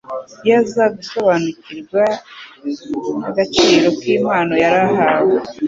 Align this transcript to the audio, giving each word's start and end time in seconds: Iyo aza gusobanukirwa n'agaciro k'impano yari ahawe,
Iyo 0.45 0.53
aza 0.61 0.83
gusobanukirwa 0.97 2.03
n'agaciro 3.25 3.87
k'impano 3.99 4.53
yari 4.63 4.79
ahawe, 4.89 5.37